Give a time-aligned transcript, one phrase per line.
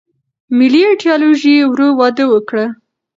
[0.57, 2.65] ملي ایدیالوژي ورو وده وکړه.